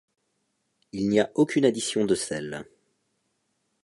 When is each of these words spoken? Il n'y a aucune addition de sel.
Il 0.93 1.09
n'y 1.09 1.19
a 1.19 1.29
aucune 1.35 1.63
addition 1.63 2.05
de 2.05 2.15
sel. 2.15 2.65